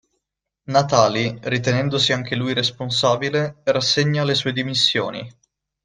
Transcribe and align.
Natali, 0.71 1.37
ritenendosi 1.43 2.11
anche 2.11 2.35
lui 2.35 2.53
responsabile, 2.55 3.57
rassegna 3.65 4.23
le 4.23 4.33
sue 4.33 4.51
dimissioni. 4.51 5.31